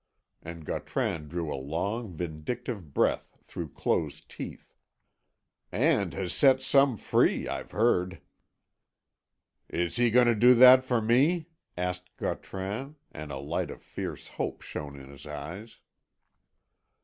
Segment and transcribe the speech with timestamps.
[0.41, 4.73] and Gautran drew a long vindictive breath through closed teeth.
[5.71, 8.19] "And has set some free, I've heard."
[9.69, 14.27] "Is he going to do that for me?" asked Gautran, and a light of fierce
[14.27, 15.81] hope shone in his eyes.